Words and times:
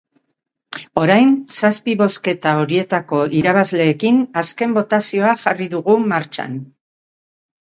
Orain, 1.01 1.27
zazpi 1.59 1.93
bozketa 1.99 2.53
horietako 2.61 3.19
irabazleekin 3.41 4.19
azken 4.43 4.75
botazioa 4.79 5.37
jarri 5.45 5.69
dugu 5.77 5.99
martxan. 6.15 6.59